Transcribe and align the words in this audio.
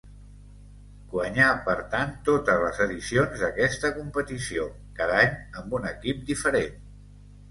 Guanyà 1.09 1.49
per 1.65 1.75
tant 1.91 2.13
totes 2.29 2.63
les 2.63 2.79
edicions 2.87 3.43
d'aquesta 3.45 3.93
competició, 3.99 4.65
cada 5.01 5.19
any 5.27 5.35
amb 5.61 5.77
un 5.81 5.85
equip 5.93 6.27
diferent. 6.31 6.81